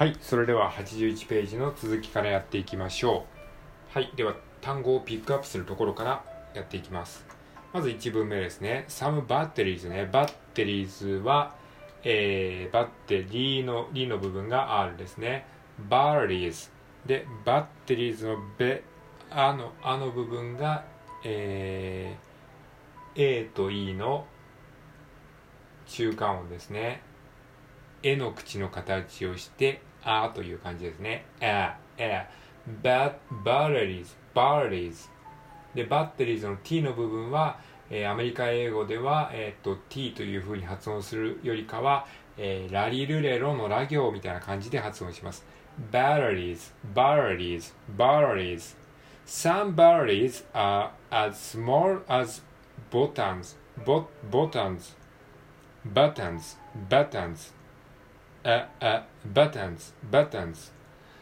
[0.00, 3.26] はい、それでは81ページの続きからやっていきましょ
[3.92, 3.92] う。
[3.92, 6.24] はい、では単語をピックアップするところから
[6.54, 7.22] やっていきます。
[7.74, 8.86] まず1文目ですね。
[8.88, 10.08] some batteries ね。
[10.10, 11.54] バッテリーズは、
[12.02, 15.44] えー、バッテリーの、リの部分が R ですね。
[15.90, 16.70] batteries
[17.04, 18.82] で、バッテリーズのベ、
[19.28, 20.82] あの、あの部分が、
[21.26, 24.24] えー、A と E の
[25.88, 27.02] 中間音ですね。
[28.02, 31.24] 絵の口の形をして、あーという感じですね。
[31.40, 33.12] え、えー、バ
[33.44, 34.16] ッ、テリーズ、
[36.16, 36.48] テリー。
[36.48, 37.58] の t の部分は、
[37.90, 45.44] えー、アメリカ英語では、え、っと、t というふうに発音するよりかは、えー、ラリルレロのラ行みたいな感じで発音します。
[45.92, 48.76] バッテリーズ、バッテリーズ、バッテリー。
[49.26, 52.42] Some batteries are as small as
[56.74, 57.59] buttons.
[58.44, 60.70] Uh, uh, buttons, buttons,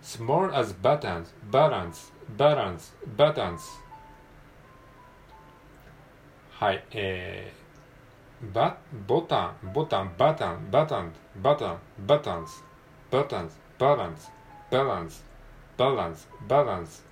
[0.00, 3.60] small as buttons, buttons, buttons, buttons.
[6.50, 12.64] はい、えー、バボタン、ボタン、バタン、バタン、バタン、バタンス、
[13.10, 14.30] バタンス、バランス、
[14.70, 15.24] バランス、
[15.78, 17.06] バランス、バランス。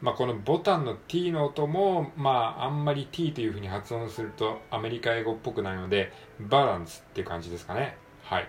[0.00, 7.98] まあ、このボタンの t の音も、まあ、あんまり t というふうに発音するとアメリカ英語っぽくないので、バランスっていう感じですかね。
[8.22, 8.48] はい。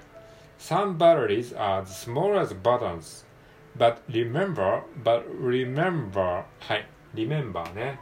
[0.61, 3.25] Some batteries are as small as buttons.
[3.75, 6.87] But remember, but remember, はい。
[7.15, 7.99] remember ね。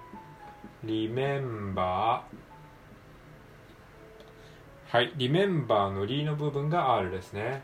[0.84, 2.22] remember
[4.90, 5.14] はい。
[5.18, 7.64] remember のリの部分が R ですね。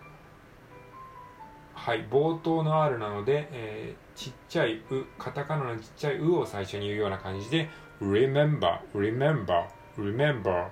[1.73, 2.07] はい。
[2.07, 7.67] 冒頭の R なので、えーちっちゃい、う、カタカナのちっちゃい、うを最初に言うような感じで、
[8.01, 9.65] remember, remember,
[9.97, 10.69] remember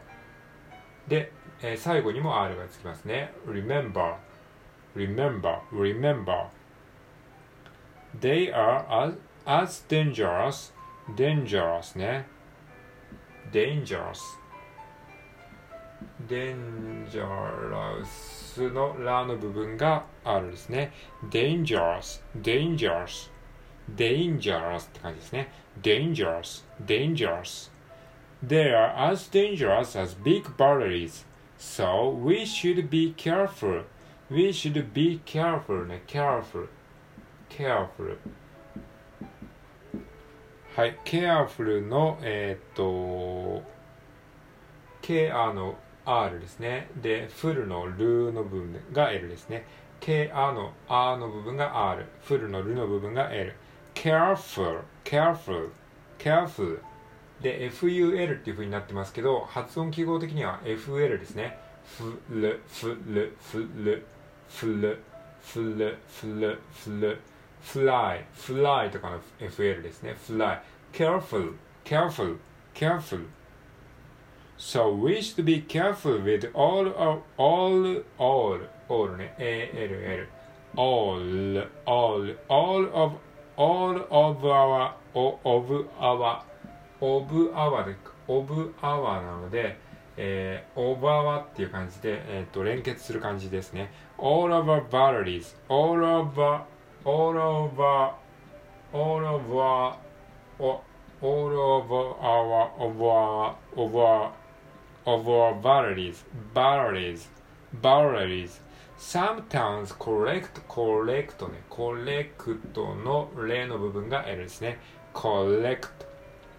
[1.09, 3.32] で、えー最後にも R がつきますね。
[3.46, 4.16] remember,
[4.94, 6.46] remember, remember.
[8.20, 10.72] They are as, as dangerous,
[11.16, 12.26] dangerous ね。
[13.52, 14.38] dangerous.
[16.26, 18.08] dangerous
[18.72, 20.92] のラの部分が R ですね。
[21.30, 23.30] dangerous, dangerous,
[23.94, 25.52] dangerous って感じですね。
[25.82, 27.70] dangerous, dangerous.
[28.46, 31.26] They are as dangerous as big batteries.
[31.63, 33.85] So we should be careful.
[34.29, 36.03] We should be careful ね。
[36.05, 36.67] careful.
[37.49, 38.17] careful.
[40.75, 40.99] はい。
[41.03, 43.63] careful の、えーっと、
[45.01, 45.75] care の
[46.05, 46.89] R ですね。
[47.01, 49.65] で、full のルの部分が L ですね。
[49.99, 52.05] care の R の部分が R。
[52.23, 53.55] full のルの部分が L。
[53.95, 55.69] careful, careful,
[56.19, 56.79] careful.
[57.43, 61.57] で、FUL っていう風になってますけど、発音記号的には FL ですね。
[61.97, 64.05] フル、フル、フル、
[64.47, 64.99] フル、
[65.41, 67.19] フル、フル、フル、
[67.61, 70.15] fly, fly とかの FL ですね。
[70.25, 70.57] fly,
[70.93, 71.53] careful,
[71.83, 72.37] careful,
[72.73, 73.25] careful.
[74.57, 79.35] So we should be careful with all of, all, all, all ね。
[79.37, 80.27] ALL,
[80.77, 83.17] all, all, all of,
[83.57, 86.43] all of our, of our,
[87.03, 87.95] of our で、
[88.27, 89.77] of our なので、
[90.15, 93.91] えー、of our っていう感じで、えー、と連結する感じですね。
[94.17, 96.61] all of our batteries, all of our,
[97.03, 98.13] all of our,
[98.93, 99.97] all of our,
[100.59, 100.79] all
[101.21, 104.31] of our, of our, of our,
[105.05, 107.27] of our batteries, batteries,
[107.81, 108.61] batteries.
[108.97, 114.79] Some towns collect, collect ね、collect の例の部分が L ですね。
[115.13, 115.89] collect,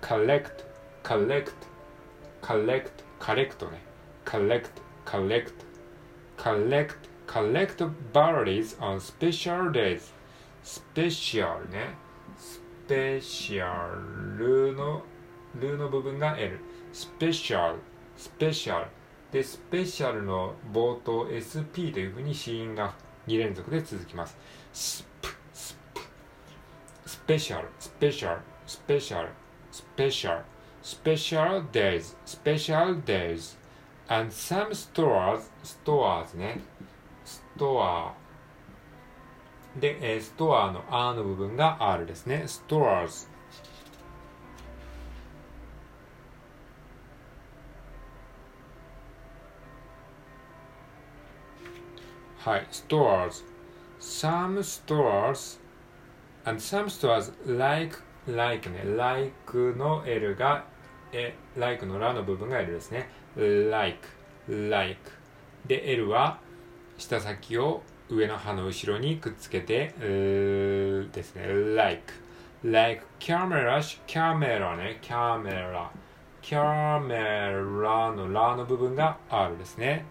[0.04, 0.66] collect,
[1.02, 1.54] collect,
[2.42, 3.80] collect, collect ね。
[4.26, 4.70] collect,
[5.06, 5.64] collect,
[6.36, 7.82] collect, collect
[8.12, 10.12] batteries on special days.
[10.62, 11.94] special ね。
[12.86, 15.02] special の、
[15.54, 16.58] ルの部分が L。
[16.92, 17.76] special,
[18.18, 18.86] special
[19.32, 22.94] で、スペシャルの冒頭 SP というふうに子音が
[23.26, 24.36] 2連続で続きます。
[24.70, 26.00] スプ、スプ、
[27.06, 29.30] スペシャル、スペシャル、スペシャル、
[29.73, 30.43] スペシャル、
[30.81, 33.57] スペシャル days, special days.
[34.11, 36.61] And some stores, stores ね。
[37.23, 38.13] ストア。
[39.79, 42.43] で、えーストアの R の部分が R ですね。
[42.47, 43.29] stores。
[52.39, 53.45] はい、stores.
[53.99, 55.59] Some stores
[56.45, 60.64] and some stores like, like ね、like の L が、
[61.12, 63.08] え、like のラの部分が L ですね。
[63.36, 63.98] like,
[64.48, 64.98] like.
[65.66, 66.38] で、L は
[66.96, 71.46] 下先を上の歯の後ろにくっつけて、ですね。
[71.74, 72.12] like,
[72.64, 75.90] like camera, キャメラね、キャメラ。
[76.40, 80.04] キャメラのラの部分が R ですね。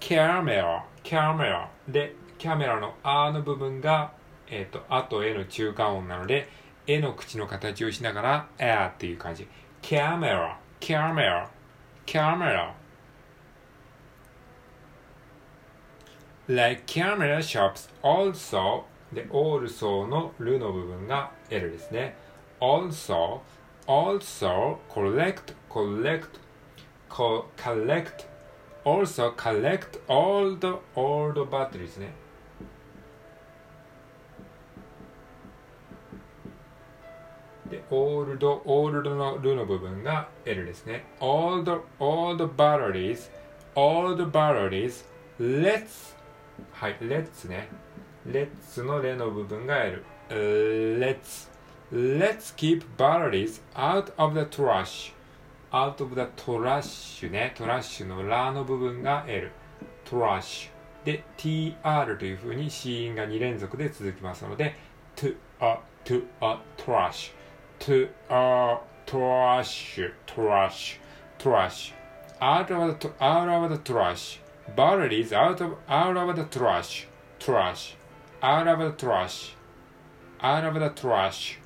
[0.00, 1.70] キャメラ、キャメラ。
[1.86, 4.12] で、キャメラの R の部分が、
[4.50, 6.48] えっ、ー、と、あとえの中間音なので、
[6.86, 8.48] えの口の形をしながら、
[8.82, 9.46] あっていう感じ。
[9.82, 11.50] キャメラ、キャメラ、
[12.06, 12.74] キャメラ。
[16.48, 22.16] like camera shops also で also のるの部分が L ですね
[22.58, 23.40] also
[23.86, 26.40] also collect collect
[27.10, 28.26] co collect
[28.82, 32.14] also collect all the old batteries ね
[37.70, 41.04] で、オールド、オールドのルの部分が L ですね。
[41.20, 43.30] all the, all the batteries,
[43.74, 45.04] all the batteries,
[45.38, 46.16] let's
[46.72, 47.68] はい、let's ね。
[48.26, 50.04] let's のレの部分が L。
[50.28, 51.48] let's
[51.92, 55.12] let's keep batteries out of the trash
[55.72, 57.54] out of the trash ね。
[57.56, 59.50] トラッシュのラの部分が L。
[60.04, 60.70] trash
[61.04, 64.74] で tr というふうに子音が2連続で続きますので
[65.16, 67.32] to a to a trash
[67.78, 70.98] to a trash trash
[71.38, 71.92] trash
[72.40, 74.40] out of the out of the trash
[74.76, 77.06] Bottle is out of out of the trash,
[77.38, 77.96] trash,
[78.42, 79.54] out of the trash,
[80.40, 81.58] out of the trash.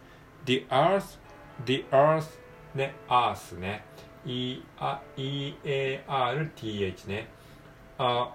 [0.44, 1.16] The earth,
[1.64, 2.38] the earth
[2.74, 3.82] ね、earth ね、
[4.24, 4.62] e
[5.16, 7.26] e a r t h ね、
[7.98, 8.32] あ、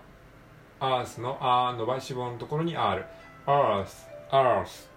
[0.81, 3.06] earth のあ伸ばし棒のところに r、
[3.45, 4.89] earth, earth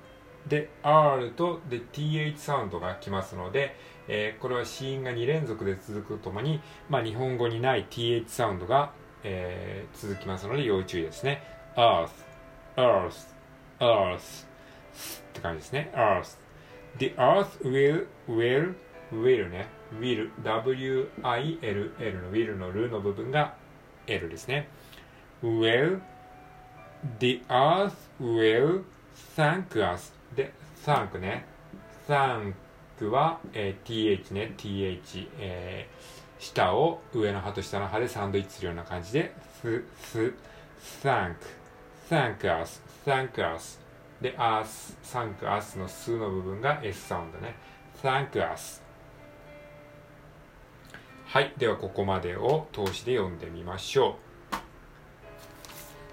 [0.48, 3.76] で r とで th サウンドが来ますので、
[4.08, 8.92] えー、これは子音が2連続で続くともに、まあ、日本語にない th サウンドが
[9.22, 11.42] えー、続きますので要注意ですね。
[11.76, 12.10] earth,
[12.76, 13.34] earth,
[13.78, 14.18] earth っ
[15.32, 15.90] て感じですね。
[15.94, 16.38] earth.
[16.98, 18.74] The earth will, will,
[19.12, 19.68] will ね。
[19.98, 21.12] will, w-i-l-l
[22.22, 23.54] の will のルの部分が
[24.06, 24.68] L ですね。
[25.42, 26.00] will,
[27.18, 28.84] the earth will
[29.36, 30.52] thank us で、
[30.84, 31.44] thank ね。
[32.08, 32.54] thank
[33.08, 40.34] は、えー、th ね、th、えー下を上の歯と下の歯でサンドイッチするような感じで、す、す、
[41.02, 41.36] thank,
[42.08, 43.78] thank us, thank us
[44.22, 47.54] で、us, thank us のすの部分が S サウンドね。
[48.02, 48.82] thank us
[51.26, 51.52] はい。
[51.58, 54.16] では、ここまでを通しで読んでみましょ
[54.52, 54.56] う。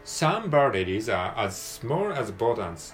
[0.06, 2.94] Some batteries are as small as buttons.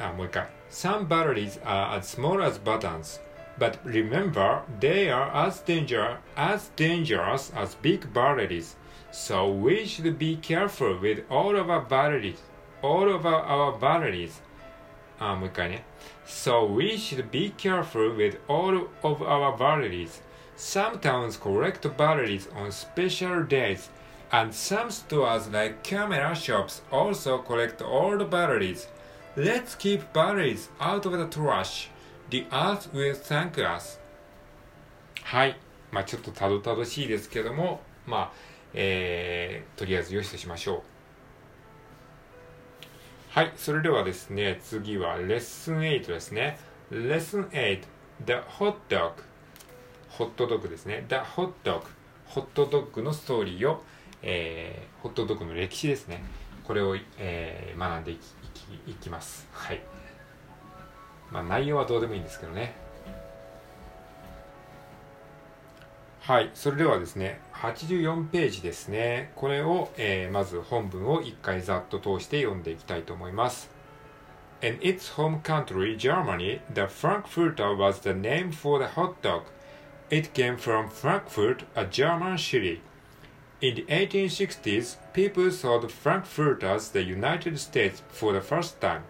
[0.00, 0.48] あ、もう一回。
[0.70, 3.20] Some batteries are as small as buttons.
[3.58, 8.76] But remember, they are as, danger, as dangerous as big batteries.
[9.10, 12.42] So we should be careful with all of our batteries.
[12.82, 14.42] All of our batteries.
[15.18, 15.84] あ、もう一回ね。
[16.26, 20.20] So we should be careful with all of our batteries.
[20.56, 23.90] Some towns collect batteries on special days,
[24.30, 28.88] and some stores like camera shops also collect old batteries.
[29.37, 31.89] Let's keep batteries out of the trash.
[32.29, 33.97] The earth will thank us.
[35.23, 35.57] はい。
[35.89, 38.31] まあちょっとたどたどしいですけども、まあ、
[38.73, 40.81] えー、とりあえずよしとしましょう。
[43.29, 43.53] はい。
[43.55, 46.59] それではですね、次はレッスン8ですね。
[46.89, 47.81] レッスン8、
[48.25, 49.13] The Hot Dog。
[50.09, 51.05] ホットドッグですね。
[51.07, 51.83] The Hot Dog。
[52.25, 53.81] ホットドッグのストーリーを、
[54.23, 56.21] えー、ホットドッグの歴史ですね。
[56.65, 58.17] これを、えー、学んでい
[58.50, 58.50] き
[58.87, 59.47] いきます。
[59.51, 59.81] はい。
[61.31, 62.73] まあ内容はどうでもいいんですけどね。
[66.21, 66.51] はい。
[66.53, 69.31] それではですね、84ページですね。
[69.35, 73.69] これを、えー、まず本文を一回ざっと通して読んでいきたいと思います。
[74.61, 79.45] In its home country, Germany, the Frankfurter was the name for the hot dog.
[80.11, 82.81] It came from Frankfurt, a German city.
[83.60, 89.04] In the 1860s, people saw the Frankfurters the United States for the first time.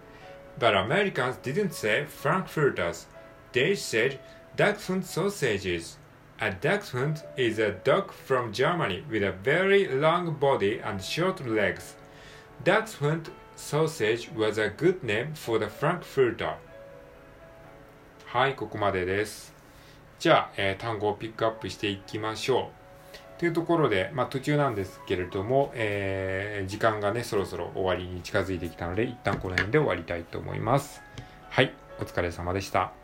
[0.59, 3.07] But Americans didn't say Frankfurters.
[3.53, 4.21] They said
[4.57, 5.97] Dachshund sausages.
[6.41, 11.95] A Dachshund is a dog from Germany with a very long body and short legs.
[12.63, 16.57] Dachshund sausage was a good name for the Frankfurter.
[18.27, 19.55] はい、ここまでです。
[20.19, 22.80] じゃあ、えー、単語をピックアップしていきましょう。
[23.42, 31.02] というところで、まあ、途中なんですけれども、えー、時間がね、そろそろ終わりに近づいてきたので、一旦この辺で終わりたいと思います。
[31.50, 33.01] はい、お疲れ様でした。